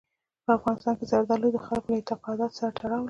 [0.45, 2.99] په افغانستان کې زردالو د خلکو له اعتقاداتو سره تړاو لري.